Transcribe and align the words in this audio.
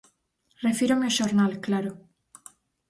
Refírome 0.67 1.05
ao 1.07 1.15
xornal, 1.17 1.51
claro. 1.65 1.91